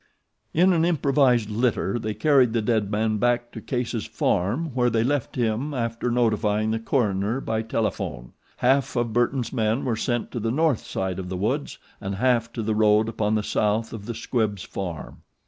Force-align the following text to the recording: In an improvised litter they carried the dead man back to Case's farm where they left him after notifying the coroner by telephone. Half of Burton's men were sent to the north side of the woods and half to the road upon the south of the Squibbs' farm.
In 0.51 0.73
an 0.73 0.83
improvised 0.83 1.51
litter 1.51 1.99
they 1.99 2.15
carried 2.15 2.53
the 2.53 2.61
dead 2.63 2.89
man 2.89 3.17
back 3.17 3.51
to 3.51 3.61
Case's 3.61 4.07
farm 4.07 4.71
where 4.73 4.89
they 4.89 5.03
left 5.03 5.35
him 5.35 5.75
after 5.75 6.09
notifying 6.09 6.71
the 6.71 6.79
coroner 6.79 7.39
by 7.39 7.61
telephone. 7.61 8.33
Half 8.57 8.95
of 8.95 9.13
Burton's 9.13 9.53
men 9.53 9.85
were 9.85 9.95
sent 9.95 10.31
to 10.31 10.39
the 10.39 10.49
north 10.49 10.83
side 10.83 11.19
of 11.19 11.29
the 11.29 11.37
woods 11.37 11.77
and 12.01 12.15
half 12.15 12.51
to 12.53 12.63
the 12.63 12.73
road 12.73 13.09
upon 13.09 13.35
the 13.35 13.43
south 13.43 13.93
of 13.93 14.07
the 14.07 14.15
Squibbs' 14.15 14.63
farm. 14.63 15.17